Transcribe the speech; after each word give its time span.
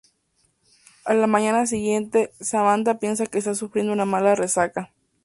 A 1.05 1.13
la 1.13 1.27
mañana 1.27 1.67
siguiente, 1.67 2.33
Samantha 2.39 2.97
piensa 2.97 3.27
que 3.27 3.37
está 3.37 3.53
sufriendo 3.53 3.93
una 3.93 4.05
mala 4.05 4.33
resaca. 4.33 4.91